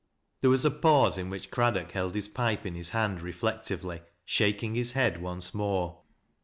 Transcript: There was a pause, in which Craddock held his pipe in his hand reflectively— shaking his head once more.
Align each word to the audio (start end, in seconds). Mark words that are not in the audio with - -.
There 0.39 0.49
was 0.49 0.65
a 0.65 0.71
pause, 0.71 1.19
in 1.19 1.29
which 1.29 1.51
Craddock 1.51 1.91
held 1.91 2.15
his 2.15 2.27
pipe 2.27 2.65
in 2.65 2.73
his 2.73 2.89
hand 2.89 3.21
reflectively— 3.21 4.01
shaking 4.25 4.73
his 4.73 4.93
head 4.93 5.21
once 5.21 5.53
more. 5.53 6.01